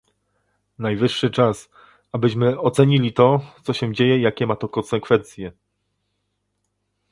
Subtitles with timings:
[0.79, 1.69] Najwyższy czas,
[2.11, 5.51] abyśmy ocenili to, co się dzieje i jakie ma to konsekwencje